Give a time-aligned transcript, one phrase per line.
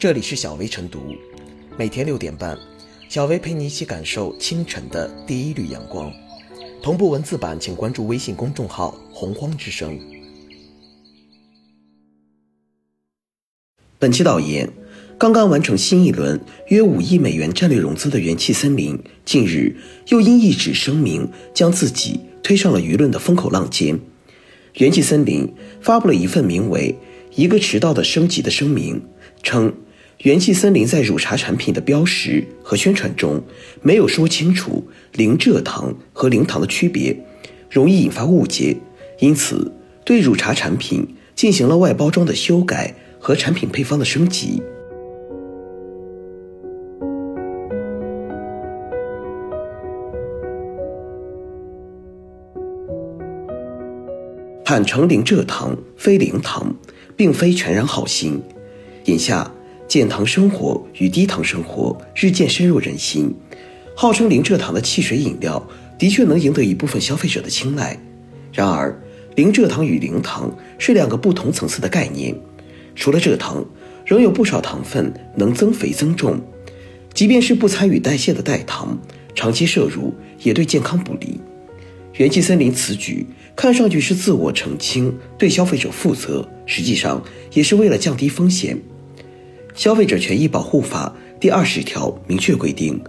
[0.00, 1.14] 这里是小薇晨读，
[1.76, 2.58] 每天六点半，
[3.10, 6.10] 小薇陪你一起感受清晨的第一缕阳光。
[6.82, 10.00] 同步文字版，请关注微信公众号“洪荒之声”。
[14.00, 14.70] 本期导言：
[15.18, 19.76] 刚刚完成新一轮约五亿美元战略融资的元气森林，近日
[20.08, 24.00] 又因一纸声明将自己推上了舆论的风口浪尖。
[24.76, 26.96] 元气森林发布了一份名为
[27.38, 29.02] 《一个迟到的升级》的声明，
[29.42, 29.70] 称。
[30.22, 33.42] 元气森林在乳茶产品的标识和宣传中
[33.80, 37.16] 没有说清楚零蔗糖和零糖的区别，
[37.70, 38.76] 容易引发误解，
[39.20, 39.72] 因此
[40.04, 44.62] 对乳茶产品进行了外包装的修改和产品配方的升级。
[54.62, 56.74] 坦诚零蔗糖非零糖，
[57.16, 58.38] 并非全然好心。
[59.06, 59.50] 眼下。
[59.90, 63.34] 减糖生活与低糖生活日渐深入人心，
[63.96, 65.60] 号称零蔗糖的汽水饮料
[65.98, 67.98] 的确能赢得一部分消费者的青睐。
[68.52, 68.96] 然而，
[69.34, 72.32] 零蔗糖与零糖是两个不同层次的概念。
[72.94, 73.64] 除了蔗糖，
[74.06, 76.40] 仍有不少糖分能增肥增重，
[77.12, 78.96] 即便是不参与代谢的代糖，
[79.34, 81.40] 长期摄入也对健康不利。
[82.14, 87.20] 元气森林此举看上去是自我澄清，对消费者负责，实际上
[87.52, 88.78] 也是为了降低风险。
[89.80, 93.00] 消费者权益保护法第二十条明确规定，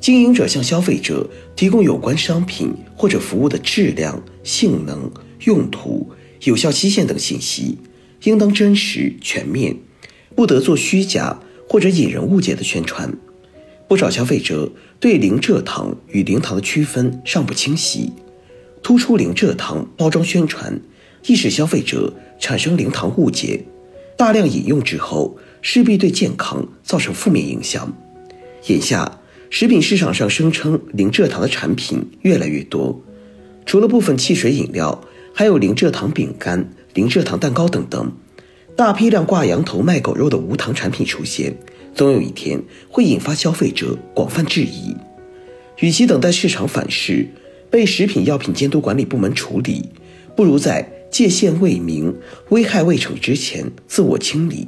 [0.00, 6.10] 经营者向消费者提供有关商品或者服务的质量、性能、用途、
[6.44, 7.76] 有效期限等信息，
[8.22, 9.76] 应当真实全面，
[10.34, 13.14] 不得做虚假或者引人误解的宣传。
[13.86, 18.10] 不少消费者对零蔗糖与零糖的区分尚不清晰，
[18.82, 20.80] 突出零蔗糖包装宣传，
[21.26, 23.62] 易使消费者产生零糖误解，
[24.24, 25.36] 大量饮用之后。
[25.60, 27.90] 势必对健康造成负面影响。
[28.66, 33.00] 眼下，食品市场上声称零蔗糖的产品越来越多，
[33.64, 35.02] 除了部分汽水饮料，
[35.32, 38.12] 还有零蔗糖饼干、零蔗糖蛋糕等等，
[38.76, 41.56] 大批量挂羊头卖狗肉的无糖产品出现，
[41.94, 44.94] 总有一天会引发消费者广泛质疑。
[45.78, 47.26] 与其等待市场反噬，
[47.70, 49.88] 被食品药品监督管理部门处理，
[50.36, 52.12] 不如在界限未明、
[52.48, 54.66] 危害未成之前自我清理。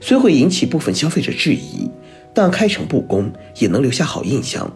[0.00, 1.86] 虽会引起部分消费者质疑，
[2.34, 4.74] 但开诚布公也能留下好印象，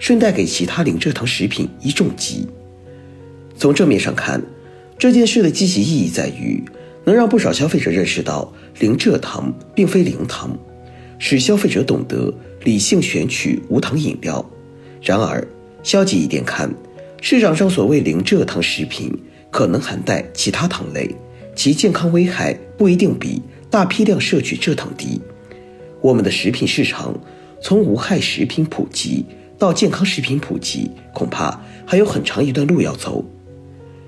[0.00, 2.48] 顺带给其他零蔗糖食品一重击。
[3.56, 4.42] 从正面上看，
[4.98, 6.60] 这件事的积极意义在于
[7.04, 10.58] 能让不少消费者认识到零蔗糖并非零糖，
[11.20, 12.34] 使消费者懂得
[12.64, 14.44] 理性选取无糖饮料。
[15.00, 15.46] 然而，
[15.84, 16.68] 消极一点看，
[17.22, 19.16] 市场上所谓零蔗糖食品
[19.50, 21.14] 可能含带其他糖类，
[21.54, 23.42] 其健康危害不一定比。
[23.70, 25.20] 大批量摄取蔗糖低，
[26.00, 27.14] 我们的食品市场
[27.62, 29.24] 从无害食品普及
[29.56, 33.24] 到健康食品普及，恐怕还有很长一段路要走。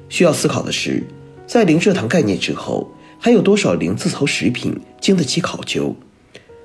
[0.09, 1.05] 需要思考的是，
[1.47, 5.95] 在零蔗糖概念之后，还有多少零自槽食品经得起考究？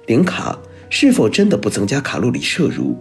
[0.08, 0.58] 零卡
[0.90, 2.98] 是否真的不增加卡路里摄入？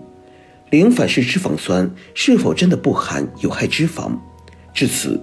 [0.68, 4.10] 零反式脂肪酸是否真的不含有害脂肪？
[4.74, 5.18] 至此，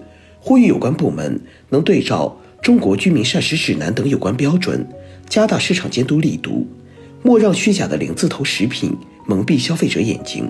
[0.46, 1.40] 呼吁有关部门
[1.70, 2.38] 能对照。
[2.62, 4.88] 中国居民膳食指南等有关标准，
[5.28, 6.66] 加大市场监督力度，
[7.22, 8.96] 莫让虚假的零字头食品
[9.26, 10.50] 蒙蔽消费者眼睛。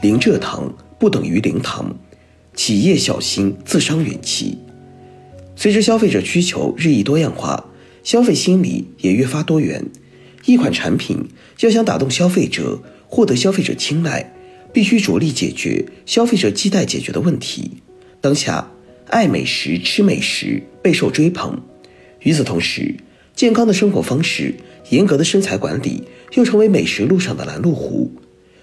[0.00, 1.94] 零蔗糖不等于零糖，
[2.54, 4.58] 企业小心自伤元气。
[5.54, 7.64] 随着消费者需求日益多样化，
[8.02, 9.84] 消费心理也越发多元。
[10.44, 11.28] 一款产品
[11.60, 14.34] 要想打动消费者，获得消费者青睐，
[14.72, 17.82] 必须着力解决消费者亟待解决的问题。
[18.20, 18.70] 当下，
[19.08, 21.60] 爱美食、吃美食备受追捧。
[22.20, 22.96] 与此同时，
[23.34, 24.54] 健康的生活方式、
[24.90, 26.04] 严格的身材管理
[26.34, 28.12] 又成为美食路上的拦路虎。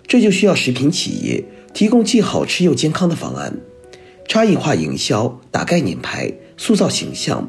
[0.08, 3.58] 这就需要食品企业提供既好吃又健康的方案，
[4.28, 7.48] 差异化营销，打概念牌，塑造形象。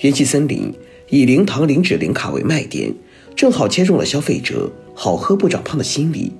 [0.00, 0.72] 元气森林
[1.10, 2.92] 以零糖、零脂、零卡为卖点。
[3.36, 6.32] 正好切中了消费者好喝不长胖的心理。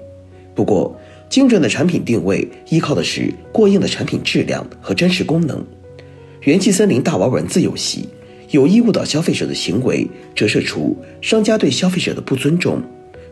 [0.53, 0.99] 不过，
[1.31, 5.65] 精准的产品定位依靠的是过硬的产品质量和真实功能。
[6.41, 8.09] 元气森林大玩文字游戏，
[8.50, 10.05] 有意误导消费者的行为，
[10.35, 12.82] 折射出商家对消费者的不尊重，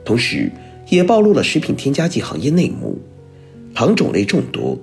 [0.05, 0.49] 同时
[0.89, 2.97] 也暴露了食品添加剂行业内幕。
[3.75, 4.79] 糖种类众多，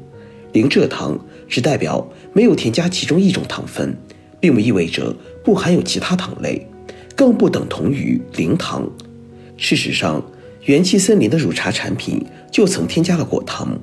[0.52, 1.18] 零蔗糖
[1.48, 3.96] 只代表没有添加其中一种糖分，
[4.44, 6.68] 并不意味着不含有其他糖类。
[7.16, 8.92] 更不等同于零糖。
[9.56, 10.22] 事实上，
[10.66, 13.80] 元气森林的乳茶产品就曾添加了果糖。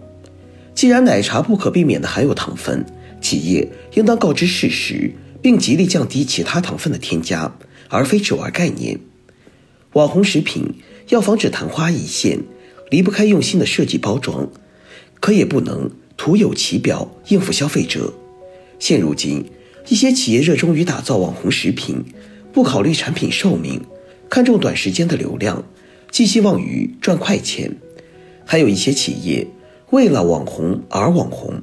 [0.74, 2.84] 既然奶茶不可避免的含有糖分，
[3.22, 5.10] 企业应当告知事实，
[5.40, 7.56] 并极力降低其他糖分的添加，
[7.88, 9.00] 而非只玩概念。
[9.94, 10.74] 网红食品
[11.08, 12.40] 要防止昙花一现，
[12.90, 14.50] 离不开用心的设计包装，
[15.20, 18.12] 可也不能徒有其表应付消费者。
[18.78, 19.44] 现如今，
[19.88, 22.04] 一些企业热衷于打造网红食品，
[22.52, 23.80] 不考虑产品寿命，
[24.28, 25.64] 看重短时间的流量，
[26.10, 27.76] 寄希望于赚快钱。
[28.44, 29.46] 还有一些企业
[29.90, 31.62] 为了网红而网红，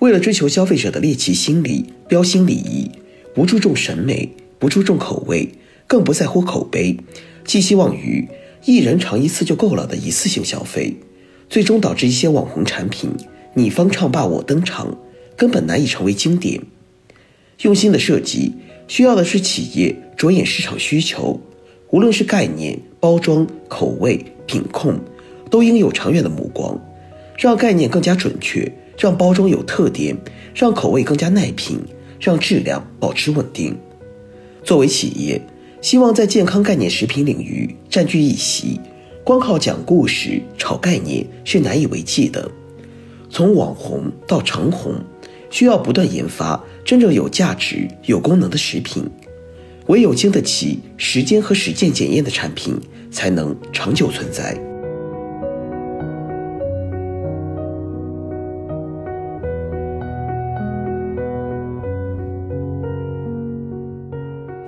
[0.00, 2.90] 为了追求消费者的猎奇心理、标新立异，
[3.34, 5.50] 不注重审美，不注重口味，
[5.86, 6.96] 更不在乎口碑。
[7.44, 8.28] 寄希望于
[8.64, 10.96] 一人尝一次就够了的一次性消费，
[11.48, 13.10] 最终导致一些网红产品
[13.54, 14.96] 你方唱罢我登场，
[15.36, 16.62] 根本难以成为经典。
[17.62, 18.52] 用心的设计
[18.86, 21.40] 需要的是企业着眼市场需求，
[21.90, 24.98] 无论是概念、包装、口味、品控，
[25.50, 26.78] 都应有长远的目光，
[27.36, 30.16] 让概念更加准确，让包装有特点，
[30.54, 31.80] 让口味更加耐品，
[32.20, 33.76] 让质量保持稳定。
[34.62, 35.40] 作为企业。
[35.80, 38.80] 希望在健康概念食品领域占据一席，
[39.24, 42.48] 光靠讲故事、炒概念是难以为继的。
[43.28, 44.94] 从网红到长红，
[45.52, 49.08] 需要不断研发真正有价值、有功能的食品。
[49.86, 52.74] 唯有经得起时间和实践检验的产品，
[53.10, 54.58] 才能长久存在。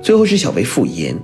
[0.02, 1.16] 最后是小薇复言，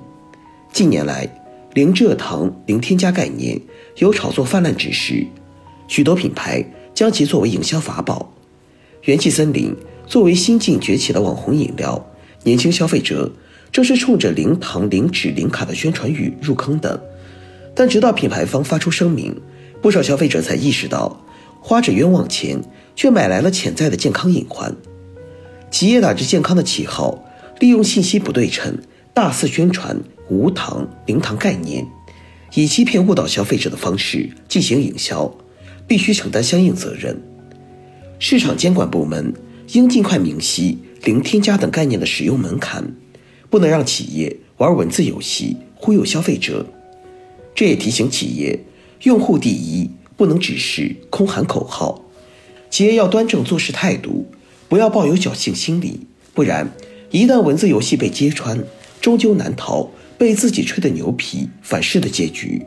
[0.73, 1.29] 近年来
[1.75, 3.61] 零蔗糖、零添加概念
[3.97, 5.27] 有炒作泛滥之势，
[5.87, 6.65] 许多品牌
[6.95, 8.33] 将其作为营销法宝。
[9.03, 9.75] 元气森林
[10.07, 12.05] 作为新晋崛起的网红饮料，
[12.45, 13.31] 年轻消费者
[13.73, 17.03] 正是冲着零糖、零脂、零卡的宣传语入坑的。
[17.75, 19.35] 但直到品牌方发出声明，
[19.81, 21.25] 不少消费者才意识到，
[21.61, 22.61] 花着冤枉钱
[22.95, 24.75] 却买来了潜在的健康隐患。
[25.71, 27.25] 企业打着健康的旗号。
[27.59, 28.79] 利用信息不对称，
[29.13, 29.95] 大肆宣传
[30.31, 31.87] 无糖、零糖概念，
[32.55, 35.31] 以欺骗误导消费者的方式进行营销，
[35.87, 37.21] 必须承担相应责任。
[38.23, 39.33] 市场监管部门
[39.73, 42.95] 应尽快明晰零添加等概念的使用门槛，
[43.49, 46.67] 不能让企业玩文字游戏忽悠消费者。
[47.55, 48.61] 这也提醒企业，
[49.05, 52.05] 用户第一，不能只是空喊口号，
[52.69, 54.27] 企业要端正做事态度，
[54.69, 56.01] 不要抱有侥幸心理，
[56.35, 56.71] 不然。
[57.11, 58.63] 一旦文字游戏被揭穿，
[59.01, 62.63] 终究难逃被自己吹的牛皮反噬的结局。